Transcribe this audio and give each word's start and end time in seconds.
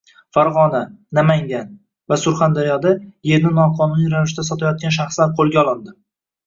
Farg‘ona, 0.35 0.79
Namangan 1.17 1.67
va 2.13 2.19
Surxondaryoda 2.23 2.95
yerni 3.33 3.55
noqonuniy 3.61 4.13
ravishda 4.17 4.51
sotayotgan 4.53 5.01
shaxslar 5.01 5.35
qo‘lga 5.43 5.67
olindi 5.71 6.01